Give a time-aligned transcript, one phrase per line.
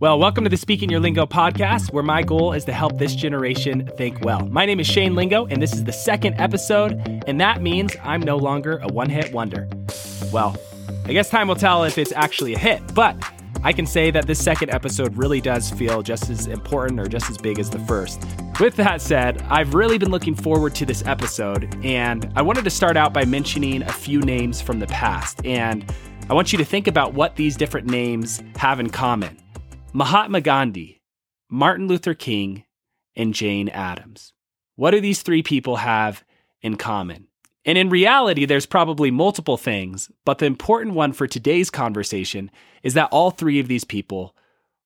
[0.00, 3.16] Well, welcome to the Speaking Your Lingo podcast, where my goal is to help this
[3.16, 4.46] generation think well.
[4.46, 8.20] My name is Shane Lingo, and this is the second episode, and that means I'm
[8.20, 9.68] no longer a one hit wonder.
[10.32, 10.56] Well,
[11.06, 13.16] I guess time will tell if it's actually a hit, but
[13.64, 17.28] I can say that this second episode really does feel just as important or just
[17.28, 18.24] as big as the first.
[18.60, 22.70] With that said, I've really been looking forward to this episode, and I wanted to
[22.70, 25.44] start out by mentioning a few names from the past.
[25.44, 25.92] And
[26.30, 29.36] I want you to think about what these different names have in common.
[29.98, 31.02] Mahatma Gandhi,
[31.50, 32.62] Martin Luther King,
[33.16, 34.32] and Jane Addams.
[34.76, 36.22] What do these three people have
[36.62, 37.26] in common?
[37.64, 42.52] And in reality, there's probably multiple things, but the important one for today's conversation
[42.84, 44.36] is that all three of these people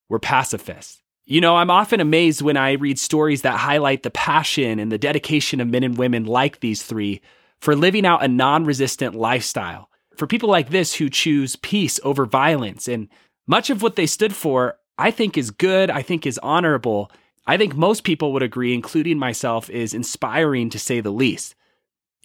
[0.08, 1.02] were pacifists.
[1.26, 4.96] You know, I'm often amazed when I read stories that highlight the passion and the
[4.96, 7.20] dedication of men and women like these three
[7.60, 9.90] for living out a non resistant lifestyle.
[10.16, 13.10] For people like this who choose peace over violence, and
[13.47, 17.10] much of what they stood for I think is good, I think is honorable.
[17.46, 21.54] I think most people would agree, including myself, is inspiring to say the least.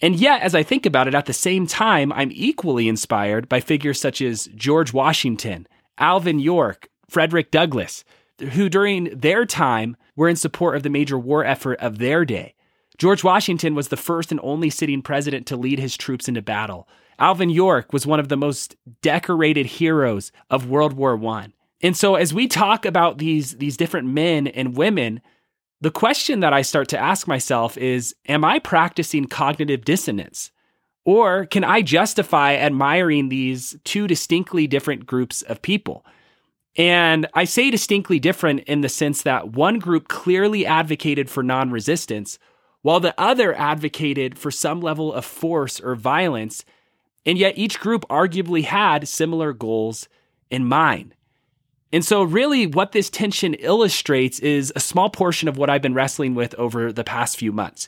[0.02, 3.62] And yet, as I think about it, at the same time, I'm equally inspired by
[3.62, 8.04] figures such as George Washington, Alvin York, Frederick Douglass,
[8.52, 12.54] who during their time were in support of the major war effort of their day.
[13.00, 16.88] George Washington was the first and only sitting president to lead his troops into battle.
[17.20, 21.48] Alvin York was one of the most decorated heroes of World War I.
[21.82, 25.22] And so as we talk about these these different men and women,
[25.80, 30.52] the question that I start to ask myself is am I practicing cognitive dissonance?
[31.06, 36.06] Or can I justify admiring these two distinctly different groups of people?
[36.76, 41.72] And I say distinctly different in the sense that one group clearly advocated for non
[41.72, 42.38] resistance,
[42.82, 46.66] while the other advocated for some level of force or violence.
[47.26, 50.08] And yet each group arguably had similar goals
[50.50, 51.16] in mind.
[51.92, 55.94] And so, really, what this tension illustrates is a small portion of what I've been
[55.94, 57.88] wrestling with over the past few months.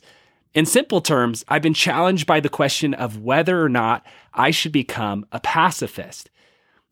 [0.53, 4.71] In simple terms, I've been challenged by the question of whether or not I should
[4.71, 6.29] become a pacifist.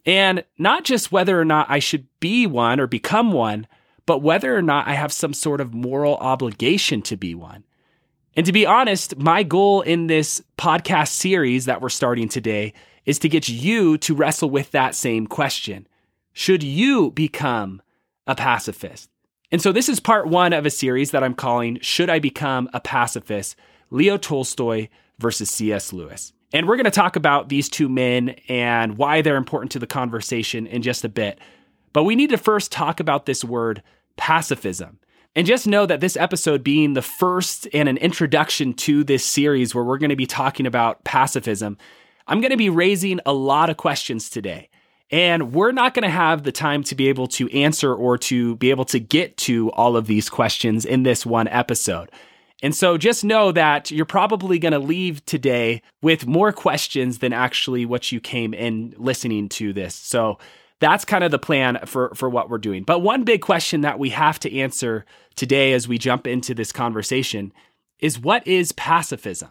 [0.05, 3.67] And not just whether or not I should be one or become one,
[4.05, 7.63] but whether or not I have some sort of moral obligation to be one.
[8.35, 12.73] And to be honest, my goal in this podcast series that we're starting today
[13.05, 15.87] is to get you to wrestle with that same question
[16.37, 17.81] should you become
[18.27, 19.09] a pacifist?
[19.51, 22.69] And so this is part one of a series that I'm calling Should I Become
[22.75, 23.55] a Pacifist?
[23.89, 25.91] Leo Tolstoy versus C.S.
[25.91, 26.33] Lewis.
[26.53, 29.87] And we're going to talk about these two men and why they're important to the
[29.87, 31.39] conversation in just a bit.
[31.91, 33.81] But we need to first talk about this word
[34.15, 34.99] pacifism.
[35.35, 39.73] And just know that this episode being the first and an introduction to this series
[39.73, 41.79] where we're going to be talking about pacifism,
[42.27, 44.69] I'm going to be raising a lot of questions today.
[45.09, 48.55] And we're not going to have the time to be able to answer or to
[48.57, 52.11] be able to get to all of these questions in this one episode.
[52.61, 57.31] And so just know that you're probably going to leave today with more questions than
[57.31, 59.93] actually what you came in listening to this.
[59.95, 60.39] So
[60.79, 62.83] that's kind of the plan for, for what we're doing.
[62.83, 66.71] But one big question that we have to answer today as we jump into this
[66.71, 67.53] conversation
[67.99, 69.49] is what is pacifism?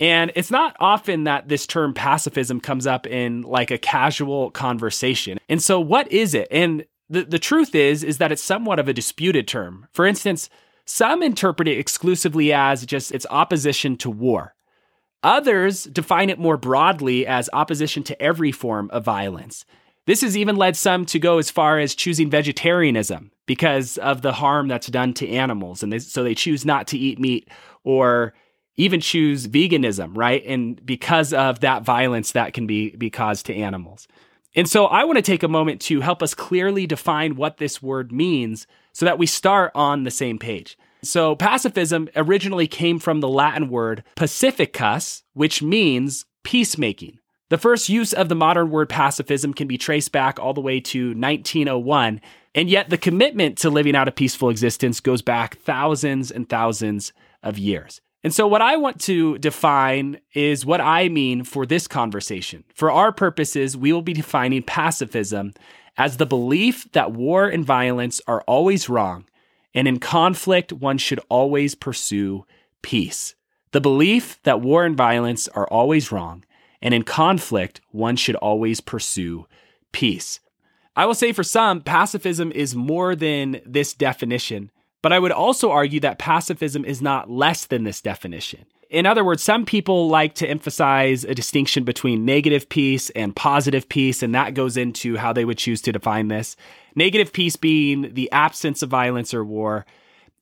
[0.00, 5.38] And it's not often that this term pacifism comes up in like a casual conversation.
[5.48, 6.48] And so what is it?
[6.50, 9.86] And the, the truth is is that it's somewhat of a disputed term.
[9.92, 10.48] For instance,
[10.84, 14.54] some interpret it exclusively as just its opposition to war.
[15.22, 19.64] Others define it more broadly as opposition to every form of violence.
[20.06, 24.34] This has even led some to go as far as choosing vegetarianism because of the
[24.34, 25.82] harm that's done to animals.
[25.82, 27.48] And they, so they choose not to eat meat
[27.84, 28.34] or
[28.76, 30.44] even choose veganism, right?
[30.46, 34.08] And because of that violence that can be, be caused to animals.
[34.56, 37.82] And so I want to take a moment to help us clearly define what this
[37.82, 40.78] word means so that we start on the same page.
[41.02, 47.18] So pacifism originally came from the Latin word pacificus, which means peacemaking.
[47.50, 50.80] The first use of the modern word pacifism can be traced back all the way
[50.80, 52.20] to 1901,
[52.54, 57.12] and yet the commitment to living out a peaceful existence goes back thousands and thousands
[57.42, 58.00] of years.
[58.24, 62.64] And so, what I want to define is what I mean for this conversation.
[62.74, 65.52] For our purposes, we will be defining pacifism
[65.98, 69.26] as the belief that war and violence are always wrong,
[69.74, 72.46] and in conflict, one should always pursue
[72.80, 73.34] peace.
[73.72, 76.46] The belief that war and violence are always wrong,
[76.80, 79.46] and in conflict, one should always pursue
[79.92, 80.40] peace.
[80.96, 84.70] I will say for some, pacifism is more than this definition
[85.04, 88.64] but I would also argue that pacifism is not less than this definition.
[88.88, 93.86] In other words, some people like to emphasize a distinction between negative peace and positive
[93.90, 96.56] peace, and that goes into how they would choose to define this.
[96.94, 99.84] Negative peace being the absence of violence or war.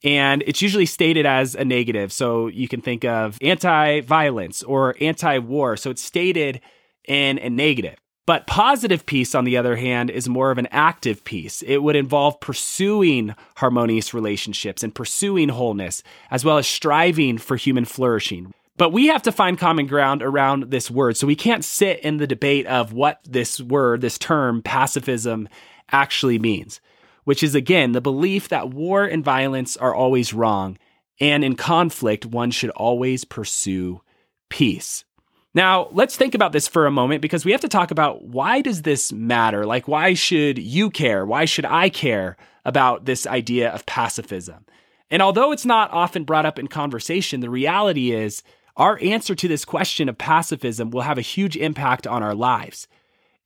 [0.04, 2.12] And it's usually stated as a negative.
[2.12, 5.76] So you can think of anti violence or anti war.
[5.76, 6.60] So it's stated
[7.08, 7.96] in a negative.
[8.24, 11.62] But positive peace, on the other hand, is more of an active peace.
[11.66, 17.84] It would involve pursuing harmonious relationships and pursuing wholeness, as well as striving for human
[17.84, 18.54] flourishing.
[18.76, 21.16] But we have to find common ground around this word.
[21.16, 25.48] So we can't sit in the debate of what this word, this term, pacifism,
[25.90, 26.80] actually means,
[27.24, 30.78] which is again the belief that war and violence are always wrong.
[31.20, 34.00] And in conflict, one should always pursue
[34.48, 35.04] peace.
[35.54, 38.62] Now, let's think about this for a moment because we have to talk about why
[38.62, 39.66] does this matter?
[39.66, 41.26] Like why should you care?
[41.26, 44.64] Why should I care about this idea of pacifism?
[45.10, 48.42] And although it's not often brought up in conversation, the reality is
[48.78, 52.88] our answer to this question of pacifism will have a huge impact on our lives.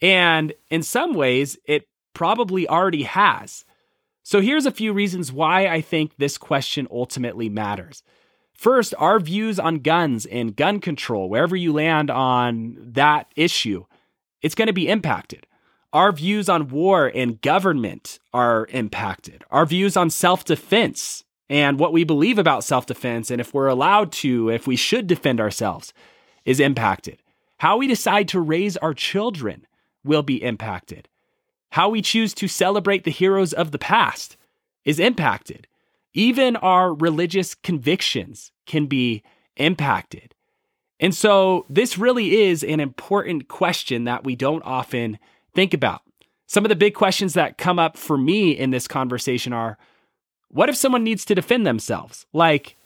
[0.00, 3.64] And in some ways, it probably already has.
[4.22, 8.04] So here's a few reasons why I think this question ultimately matters.
[8.56, 13.84] First, our views on guns and gun control, wherever you land on that issue,
[14.42, 15.46] it's going to be impacted.
[15.92, 19.44] Our views on war and government are impacted.
[19.50, 23.68] Our views on self defense and what we believe about self defense and if we're
[23.68, 25.92] allowed to, if we should defend ourselves,
[26.44, 27.22] is impacted.
[27.58, 29.66] How we decide to raise our children
[30.04, 31.08] will be impacted.
[31.70, 34.36] How we choose to celebrate the heroes of the past
[34.84, 35.66] is impacted.
[36.16, 39.22] Even our religious convictions can be
[39.58, 40.34] impacted.
[40.98, 45.18] And so, this really is an important question that we don't often
[45.54, 46.00] think about.
[46.46, 49.76] Some of the big questions that come up for me in this conversation are
[50.48, 52.24] what if someone needs to defend themselves?
[52.32, 52.76] Like,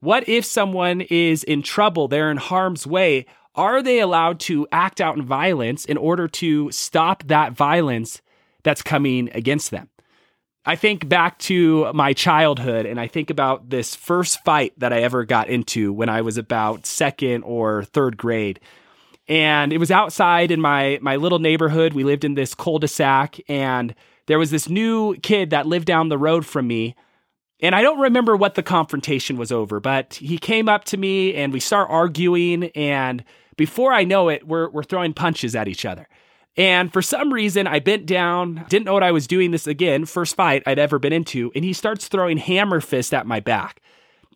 [0.00, 3.24] what if someone is in trouble, they're in harm's way?
[3.54, 8.20] Are they allowed to act out in violence in order to stop that violence
[8.62, 9.88] that's coming against them?
[10.66, 15.02] I think back to my childhood and I think about this first fight that I
[15.02, 18.60] ever got into when I was about second or third grade.
[19.28, 21.92] And it was outside in my my little neighborhood.
[21.92, 23.94] We lived in this cul-de-sac and
[24.26, 26.94] there was this new kid that lived down the road from me.
[27.60, 31.34] And I don't remember what the confrontation was over, but he came up to me
[31.34, 33.22] and we start arguing and
[33.56, 36.08] before I know it, we're we're throwing punches at each other.
[36.56, 40.04] And for some reason, I bent down, didn't know what I was doing this again,
[40.04, 43.80] first fight I'd ever been into, and he starts throwing hammer fist at my back.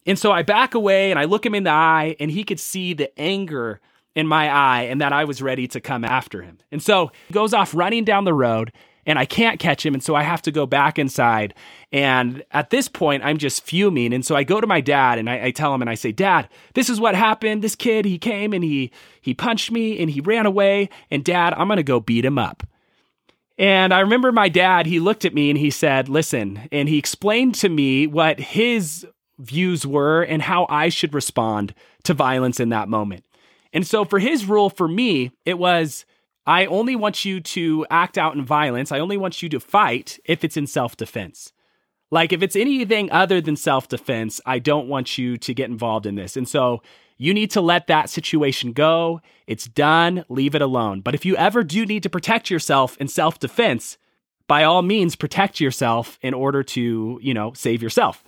[0.04, 2.58] And so I back away and I look him in the eye, and he could
[2.58, 3.80] see the anger
[4.14, 6.58] in my eye and that I was ready to come after him.
[6.72, 8.72] And so he goes off running down the road
[9.08, 9.94] and I can't catch him.
[9.94, 11.54] And so I have to go back inside.
[11.90, 14.12] And at this point, I'm just fuming.
[14.12, 16.12] And so I go to my dad and I, I, tell him and I say,
[16.12, 17.62] Dad, this is what happened.
[17.62, 20.90] This kid, he came and he he punched me and he ran away.
[21.10, 22.62] And dad, I'm gonna go beat him up.
[23.56, 26.98] And I remember my dad, he looked at me and he said, Listen, and he
[26.98, 29.06] explained to me what his
[29.38, 31.72] views were and how I should respond
[32.04, 33.24] to violence in that moment.
[33.72, 36.04] And so for his rule for me, it was
[36.48, 38.90] I only want you to act out in violence.
[38.90, 41.52] I only want you to fight if it's in self defense.
[42.10, 46.06] Like, if it's anything other than self defense, I don't want you to get involved
[46.06, 46.38] in this.
[46.38, 46.82] And so
[47.18, 49.20] you need to let that situation go.
[49.46, 50.24] It's done.
[50.30, 51.02] Leave it alone.
[51.02, 53.98] But if you ever do need to protect yourself in self defense,
[54.46, 58.24] by all means, protect yourself in order to, you know, save yourself.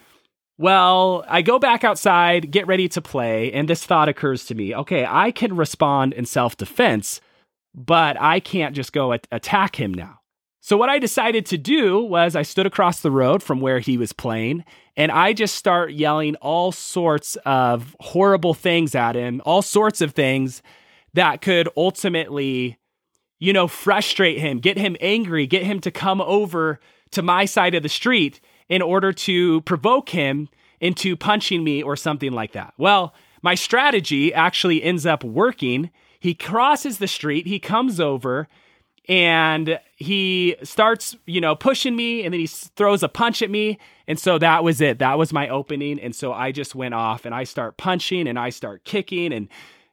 [0.58, 4.74] Well, I go back outside, get ready to play, and this thought occurs to me
[4.74, 7.22] okay, I can respond in self defense
[7.74, 10.20] but I can't just go at- attack him now.
[10.62, 13.96] So, what I decided to do was I stood across the road from where he
[13.96, 14.64] was playing
[14.96, 20.12] and I just start yelling all sorts of horrible things at him, all sorts of
[20.12, 20.62] things
[21.14, 22.78] that could ultimately,
[23.38, 26.78] you know, frustrate him, get him angry, get him to come over
[27.12, 30.48] to my side of the street in order to provoke him
[30.80, 32.74] into punching me or something like that.
[32.76, 38.46] Well, my strategy actually ends up working he crosses the street, he comes over,
[39.08, 43.78] and he starts, you know, pushing me, and then he throws a punch at me.
[44.06, 44.98] And so that was it.
[45.00, 45.98] That was my opening.
[45.98, 49.48] And so I just went off and I start punching and I start kicking and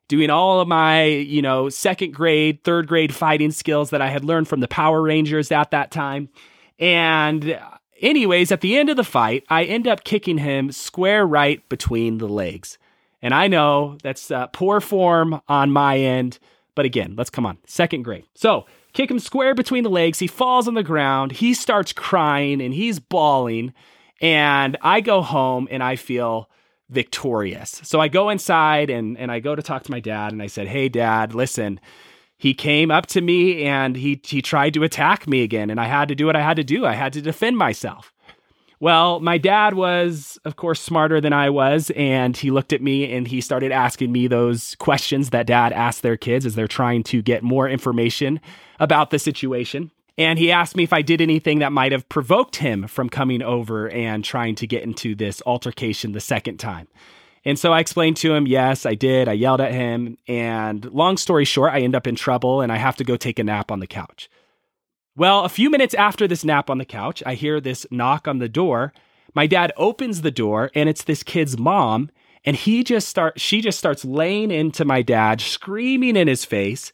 [0.07, 4.23] doing all of my, you know, second grade, third grade fighting skills that I had
[4.23, 6.29] learned from the Power Rangers at that time.
[6.77, 7.59] And
[8.01, 12.19] anyways, at the end of the fight, I end up kicking him square right between
[12.19, 12.77] the legs.
[13.21, 16.39] And I know that's uh, poor form on my end.
[16.75, 17.57] But again, let's come on.
[17.65, 18.25] Second grade.
[18.35, 20.19] So kick him square between the legs.
[20.19, 21.31] He falls on the ground.
[21.31, 23.73] He starts crying and he's bawling.
[24.21, 26.49] And I go home and I feel
[26.89, 27.81] victorious.
[27.83, 30.47] So I go inside and, and I go to talk to my dad and I
[30.47, 31.79] said, Hey, dad, listen,
[32.37, 35.85] he came up to me and he he tried to attack me again and I
[35.85, 36.85] had to do what I had to do.
[36.85, 38.13] I had to defend myself.
[38.79, 43.11] Well, my dad was of course smarter than I was and he looked at me
[43.13, 47.03] and he started asking me those questions that dad asks their kids as they're trying
[47.03, 48.39] to get more information
[48.79, 49.91] about the situation.
[50.17, 53.41] And he asked me if I did anything that might have provoked him from coming
[53.41, 56.87] over and trying to get into this altercation the second time.
[57.45, 59.27] And so I explained to him, yes, I did.
[59.27, 60.17] I yelled at him.
[60.27, 63.39] And long story short, I end up in trouble and I have to go take
[63.39, 64.29] a nap on the couch.
[65.17, 68.37] Well, a few minutes after this nap on the couch, I hear this knock on
[68.37, 68.93] the door.
[69.33, 72.11] My dad opens the door and it's this kid's mom.
[72.45, 76.91] And he just start she just starts laying into my dad, screaming in his face.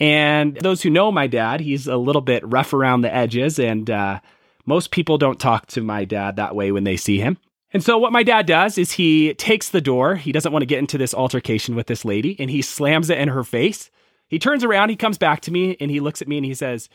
[0.00, 3.88] And those who know my dad, he's a little bit rough around the edges, and
[3.88, 4.20] uh,
[4.66, 7.38] most people don't talk to my dad that way when they see him.
[7.72, 10.16] And so, what my dad does is he takes the door.
[10.16, 13.18] He doesn't want to get into this altercation with this lady and he slams it
[13.18, 13.90] in her face.
[14.26, 16.54] He turns around, he comes back to me and he looks at me and he
[16.54, 16.88] says,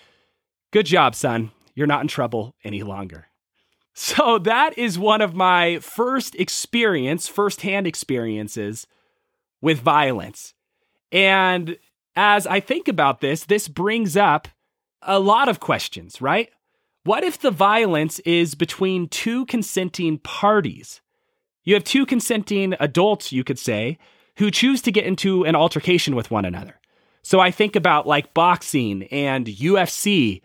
[0.75, 1.51] Good job, son.
[1.73, 3.27] You're not in trouble any longer.
[3.93, 8.85] So, that is one of my first experience, firsthand experiences
[9.61, 10.53] with violence.
[11.13, 11.77] And
[12.17, 14.49] as I think about this, this brings up
[15.01, 16.49] a lot of questions, right?
[17.05, 20.99] What if the violence is between two consenting parties?
[21.63, 23.97] You have two consenting adults, you could say,
[24.39, 26.81] who choose to get into an altercation with one another.
[27.21, 30.41] So I think about like boxing and UFC.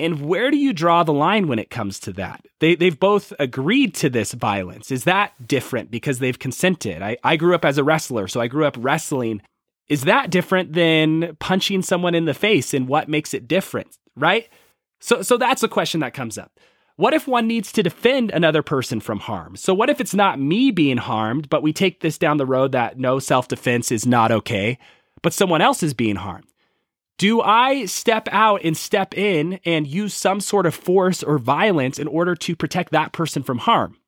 [0.00, 2.46] And where do you draw the line when it comes to that?
[2.58, 4.90] They, they've both agreed to this violence.
[4.90, 7.02] Is that different because they've consented?
[7.02, 9.42] I, I grew up as a wrestler, so I grew up wrestling.
[9.88, 12.72] Is that different than punching someone in the face?
[12.72, 14.48] And what makes it different, right?
[15.00, 16.58] So, so that's a question that comes up.
[16.96, 19.56] What if one needs to defend another person from harm?
[19.56, 22.72] So, what if it's not me being harmed, but we take this down the road
[22.72, 24.78] that no self defense is not okay,
[25.22, 26.49] but someone else is being harmed?
[27.20, 31.98] Do I step out and step in and use some sort of force or violence
[31.98, 33.98] in order to protect that person from harm?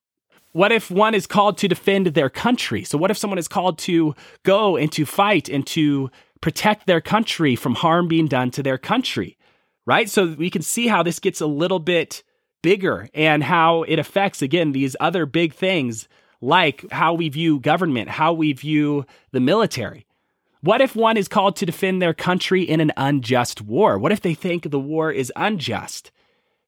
[0.52, 2.84] What if one is called to defend their country?
[2.84, 4.14] So, what if someone is called to
[4.44, 8.78] go and to fight and to protect their country from harm being done to their
[8.78, 9.36] country?
[9.86, 10.08] right?
[10.08, 12.22] So we can see how this gets a little bit
[12.62, 16.08] bigger and how it affects, again, these other big things
[16.40, 20.06] like how we view government, how we view the military.
[20.62, 23.98] What if one is called to defend their country in an unjust war?
[23.98, 26.12] What if they think the war is unjust?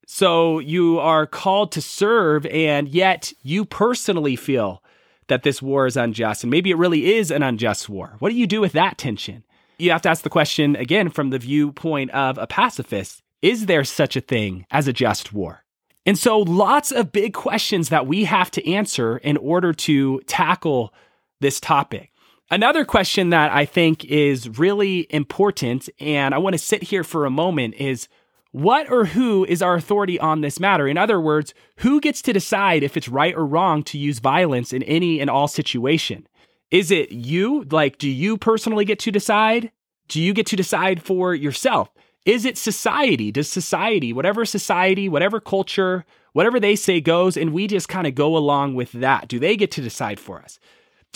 [0.05, 4.83] So you are called to serve, and yet you personally feel
[5.27, 8.17] that this war is unjust, and maybe it really is an unjust war.
[8.19, 9.43] What do you do with that tension?
[9.77, 13.83] you have to ask the question again from the viewpoint of a pacifist is there
[13.83, 15.63] such a thing as a just war?
[16.05, 20.93] And so, lots of big questions that we have to answer in order to tackle
[21.41, 22.11] this topic.
[22.51, 27.25] Another question that I think is really important, and I want to sit here for
[27.25, 28.07] a moment, is
[28.51, 30.87] what or who is our authority on this matter?
[30.87, 34.73] In other words, who gets to decide if it's right or wrong to use violence
[34.73, 36.27] in any and all situation?
[36.69, 37.63] Is it you?
[37.63, 39.71] Like, do you personally get to decide?
[40.07, 41.89] Do you get to decide for yourself?
[42.25, 43.31] Is it society?
[43.31, 48.13] Does society, whatever society, whatever culture, whatever they say goes, and we just kind of
[48.13, 49.27] go along with that?
[49.27, 50.59] Do they get to decide for us?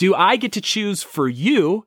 [0.00, 1.84] Do I get to choose for you,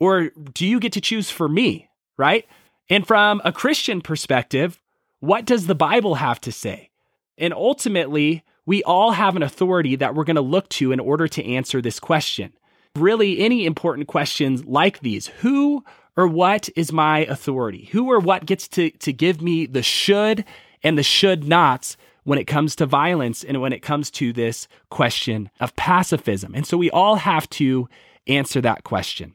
[0.00, 1.88] or do you get to choose for me?
[2.18, 2.44] Right?
[2.90, 4.80] And from a Christian perspective,
[5.20, 6.90] what does the Bible have to say?
[7.38, 11.28] And ultimately, we all have an authority that we're going to look to in order
[11.28, 12.52] to answer this question
[12.96, 15.28] really any important questions like these.
[15.28, 15.84] Who
[16.16, 17.88] or what is my authority?
[17.92, 20.44] Who or what gets to, to give me the should
[20.82, 24.68] and the should nots when it comes to violence and when it comes to this
[24.90, 26.54] question of pacifism?
[26.54, 27.88] And so we all have to
[28.26, 29.34] answer that question.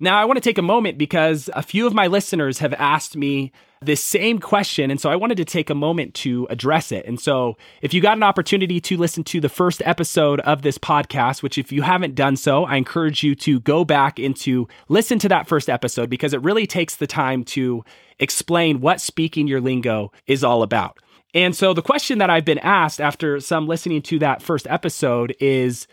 [0.00, 3.16] Now, I want to take a moment because a few of my listeners have asked
[3.16, 4.90] me this same question.
[4.90, 7.06] And so I wanted to take a moment to address it.
[7.06, 10.78] And so if you got an opportunity to listen to the first episode of this
[10.78, 14.66] podcast, which if you haven't done so, I encourage you to go back and to
[14.88, 17.84] listen to that first episode because it really takes the time to
[18.18, 20.98] explain what speaking your lingo is all about.
[21.34, 25.34] And so the question that I've been asked after some listening to that first episode
[25.40, 25.88] is,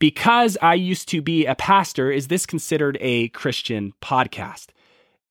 [0.00, 4.66] because I used to be a pastor, is this considered a Christian podcast?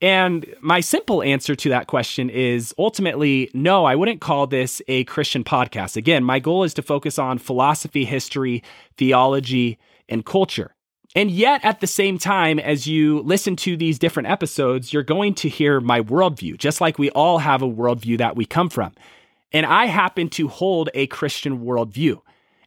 [0.01, 5.03] And my simple answer to that question is ultimately no, I wouldn't call this a
[5.05, 5.95] Christian podcast.
[5.95, 8.63] Again, my goal is to focus on philosophy, history,
[8.97, 9.77] theology,
[10.09, 10.75] and culture.
[11.15, 15.35] And yet, at the same time, as you listen to these different episodes, you're going
[15.35, 18.93] to hear my worldview, just like we all have a worldview that we come from.
[19.53, 22.19] And I happen to hold a Christian worldview.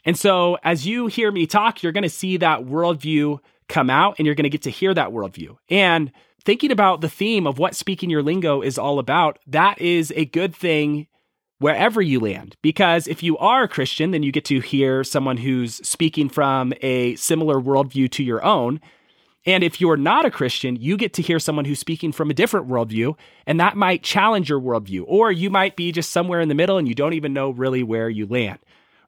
[0.04, 4.14] And so, as you hear me talk, you're going to see that worldview come out
[4.18, 5.56] and you're going to get to hear that worldview.
[5.68, 6.12] And
[6.44, 10.24] thinking about the theme of what speaking your lingo is all about, that is a
[10.24, 11.08] good thing
[11.58, 12.56] wherever you land.
[12.62, 16.72] Because if you are a Christian, then you get to hear someone who's speaking from
[16.82, 18.80] a similar worldview to your own.
[19.46, 22.34] And if you're not a Christian, you get to hear someone who's speaking from a
[22.34, 25.04] different worldview, and that might challenge your worldview.
[25.06, 27.84] Or you might be just somewhere in the middle and you don't even know really
[27.84, 28.58] where you land.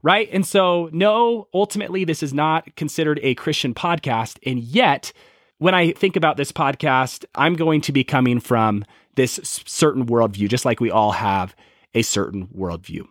[0.01, 0.29] Right.
[0.33, 4.39] And so, no, ultimately, this is not considered a Christian podcast.
[4.47, 5.13] And yet,
[5.59, 8.85] when I think about this podcast, I'm going to be coming from
[9.17, 11.57] this certain worldview, just like we all have
[11.95, 13.09] a certain worldview.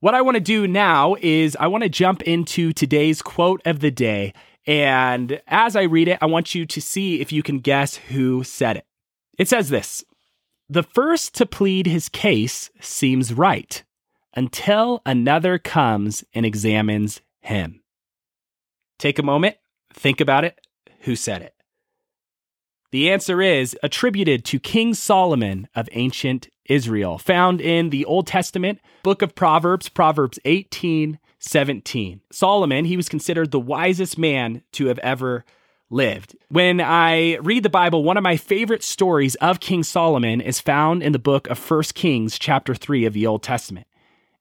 [0.00, 3.80] What I want to do now is I want to jump into today's quote of
[3.80, 4.32] the day.
[4.66, 8.44] And as I read it, I want you to see if you can guess who
[8.44, 8.86] said it.
[9.38, 10.04] It says this
[10.68, 13.82] The first to plead his case seems right
[14.34, 17.82] until another comes and examines him.
[18.98, 19.56] Take a moment,
[19.92, 20.58] think about it.
[21.00, 21.54] Who said it?
[22.92, 28.80] The answer is attributed to King Solomon of ancient Israel, found in the Old Testament
[29.02, 32.20] book of Proverbs, Proverbs 18 17.
[32.30, 35.44] Solomon, he was considered the wisest man to have ever
[35.90, 36.36] lived.
[36.48, 41.02] When I read the Bible, one of my favorite stories of King Solomon is found
[41.02, 43.86] in the book of First Kings, chapter 3 of the Old Testament.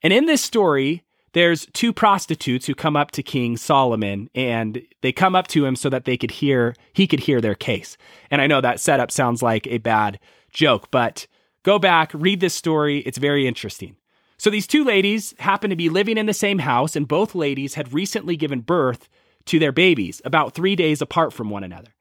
[0.03, 1.03] And in this story,
[1.34, 5.75] there's two prostitutes who come up to King Solomon and they come up to him
[5.75, 7.98] so that they could hear he could hear their case.
[8.29, 10.20] And I know that setup sounds like a bad
[10.51, 11.27] joke, but
[11.63, 13.96] go back, read this story, it's very interesting.
[14.41, 17.75] So these two ladies happened to be living in the same house and both ladies
[17.75, 19.07] had recently given birth
[19.45, 21.91] to their babies about 3 days apart from one another.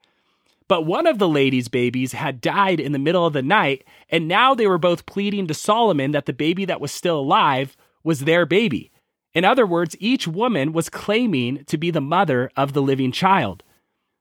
[0.67, 4.27] But one of the ladies' babies had died in the middle of the night, and
[4.27, 8.21] now they were both pleading to Solomon that the baby that was still alive was
[8.21, 8.91] their baby.
[9.35, 13.61] In other words, each woman was claiming to be the mother of the living child.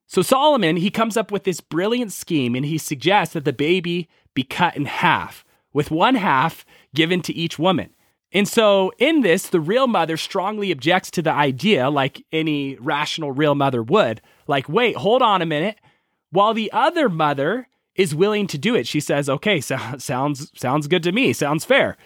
[0.07, 4.11] So Solomon, he comes up with this brilliant scheme and he suggests that the baby
[4.35, 7.95] be cut in half, with one half given to each woman.
[8.33, 13.33] And so in this, the real mother strongly objects to the idea, like any rational
[13.33, 14.21] real mother would.
[14.47, 15.77] Like, wait, hold on a minute.
[16.31, 20.87] While the other mother is willing to do it, she says, okay, so, sounds, sounds
[20.87, 21.97] good to me, sounds fair.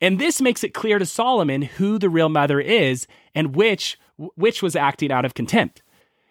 [0.00, 3.98] And this makes it clear to Solomon who the real mother is and which
[4.34, 5.80] which was acting out of contempt.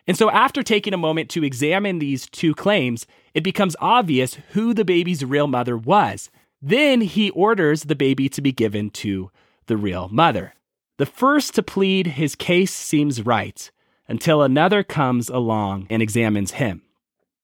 [0.07, 4.73] And so after taking a moment to examine these two claims, it becomes obvious who
[4.73, 6.29] the baby's real mother was.
[6.61, 9.31] Then he orders the baby to be given to
[9.67, 10.53] the real mother.
[10.97, 13.69] The first to plead his case seems right
[14.07, 16.81] until another comes along and examines him.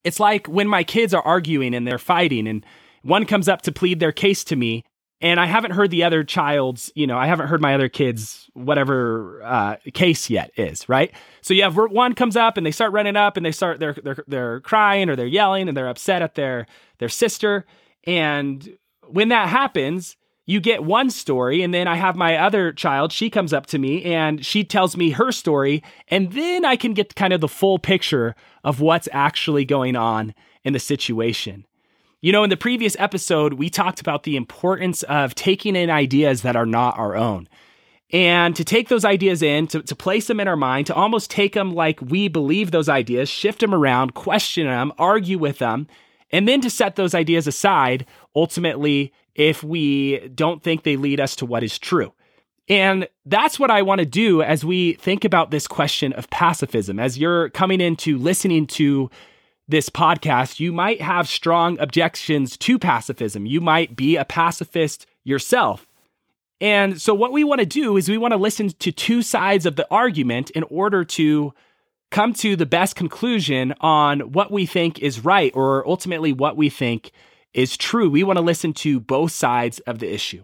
[0.04, 2.66] It's like when my kids are arguing and they're fighting, and
[3.04, 4.84] one comes up to plead their case to me,
[5.22, 8.50] and I haven't heard the other child's, you know, I haven't heard my other kids
[8.54, 11.14] whatever uh, case yet is right.
[11.42, 13.96] So you have one comes up and they start running up and they start they're
[14.04, 16.68] they're they're crying or they're yelling and they're upset at their
[17.00, 17.66] their sister.
[18.06, 23.12] And when that happens, you get one story and then I have my other child,
[23.12, 26.94] she comes up to me and she tells me her story and then I can
[26.94, 31.66] get kind of the full picture of what's actually going on in the situation.
[32.22, 36.42] You know, in the previous episode, we talked about the importance of taking in ideas
[36.42, 37.50] that are not our own.
[38.14, 41.32] And to take those ideas in, to, to place them in our mind, to almost
[41.32, 45.88] take them like we believe those ideas, shift them around, question them, argue with them,
[46.32, 51.36] and then to set those ideas aside, ultimately, if we don't think they lead us
[51.38, 52.14] to what is true.
[52.70, 57.00] And that's what I want to do as we think about this question of pacifism.
[57.00, 59.10] As you're coming into listening to
[59.68, 63.46] this podcast, you might have strong objections to pacifism.
[63.46, 65.88] You might be a pacifist yourself.
[66.62, 69.66] And so, what we want to do is we want to listen to two sides
[69.66, 71.54] of the argument in order to
[72.12, 76.70] come to the best conclusion on what we think is right or ultimately what we
[76.70, 77.12] think
[77.54, 78.10] is true.
[78.10, 80.44] We want to listen to both sides of the issue.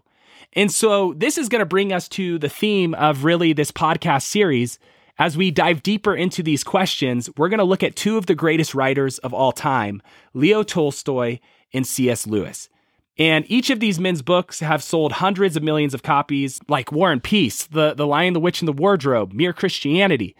[0.53, 4.23] And so, this is going to bring us to the theme of really this podcast
[4.23, 4.79] series
[5.19, 8.35] as we dive deeper into these questions, we're going to look at two of the
[8.35, 10.01] greatest writers of all time,
[10.33, 11.39] Leo Tolstoy
[11.73, 12.25] and C.S.
[12.25, 12.69] Lewis.
[13.17, 17.11] And each of these men's books have sold hundreds of millions of copies, like War
[17.11, 20.37] and Peace, The, the Lion, the Witch, and the Wardrobe, Mere Christianity.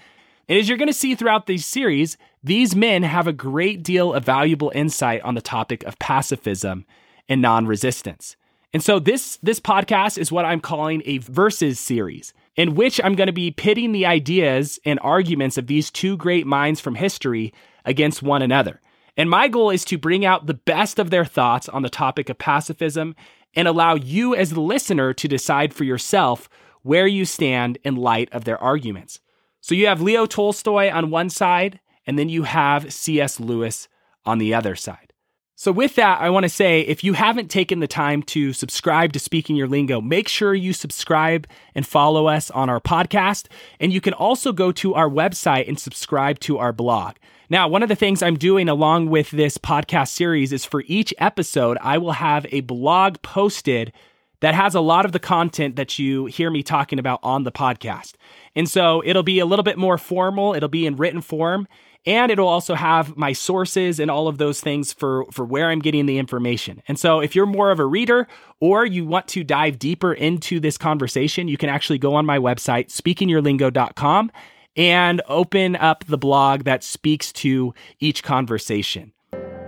[0.47, 4.13] And as you're going to see throughout these series, these men have a great deal
[4.13, 6.86] of valuable insight on the topic of pacifism
[7.28, 8.36] and non resistance.
[8.73, 13.15] And so this, this podcast is what I'm calling a verses series in which I'm
[13.15, 17.54] going to be pitting the ideas and arguments of these two great minds from history
[17.86, 18.82] against one another.
[19.15, 22.30] And my goal is to bring out the best of their thoughts on the topic
[22.30, 23.15] of pacifism
[23.56, 26.49] and allow you, as the listener, to decide for yourself
[26.84, 29.19] where you stand in light of their arguments.
[29.62, 33.39] So you have Leo Tolstoy on one side, and then you have C.S.
[33.39, 33.88] Lewis
[34.26, 35.13] on the other side.
[35.54, 39.13] So, with that, I want to say if you haven't taken the time to subscribe
[39.13, 41.45] to Speaking Your Lingo, make sure you subscribe
[41.76, 43.45] and follow us on our podcast.
[43.80, 47.17] And you can also go to our website and subscribe to our blog.
[47.48, 51.13] Now, one of the things I'm doing along with this podcast series is for each
[51.19, 53.93] episode, I will have a blog posted
[54.39, 57.52] that has a lot of the content that you hear me talking about on the
[57.52, 58.13] podcast.
[58.56, 61.67] And so it'll be a little bit more formal, it'll be in written form
[62.06, 65.80] and it'll also have my sources and all of those things for for where I'm
[65.80, 66.82] getting the information.
[66.88, 68.28] And so if you're more of a reader
[68.60, 72.38] or you want to dive deeper into this conversation, you can actually go on my
[72.38, 74.32] website speakingyourlingo.com
[74.76, 79.12] and open up the blog that speaks to each conversation.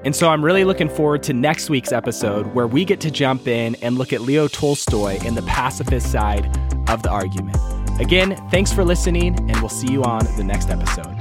[0.04, 3.48] And so I'm really looking forward to next week's episode where we get to jump
[3.48, 6.46] in and look at Leo Tolstoy and the pacifist side
[6.90, 7.58] of the argument.
[8.00, 11.21] Again, thanks for listening, and we'll see you on the next episode.